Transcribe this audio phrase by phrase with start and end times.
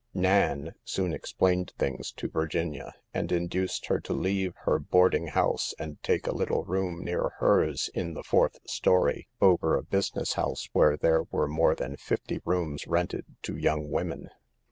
[0.15, 5.75] Nan soon explained things to Virginia, and induced her to leave her board ing house
[5.77, 10.67] and take a little room near her's in' the fourth story, over a business house
[10.73, 14.31] where there were more than fifty rooms rented to young women.